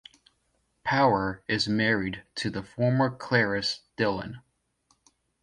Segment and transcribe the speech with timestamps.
[0.83, 4.41] Power is married to the former Clarice Dillon.